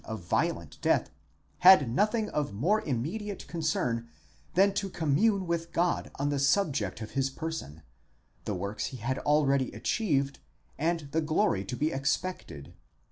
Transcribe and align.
of 0.03 0.21
violent 0.23 0.81
death, 0.81 1.11
had 1.59 1.87
nothing 1.87 2.27
of 2.29 2.51
more 2.55 2.81
immediate 2.81 3.45
concern 3.45 4.09
than 4.55 4.73
to 4.73 4.89
commune 4.89 5.45
with 5.45 5.71
God 5.71 6.09
on 6.15 6.29
the 6.29 6.39
subject 6.39 7.01
of 7.01 7.11
his 7.11 7.29
person, 7.29 7.83
the 8.45 8.55
works 8.55 8.87
he 8.87 8.97
had 8.97 9.19
already 9.19 9.71
achieved, 9.73 10.39
and 10.75 11.01
the 11.11 11.21
glory 11.21 11.63
to 11.65 11.75
be 11.75 11.91
expected 11.91 12.73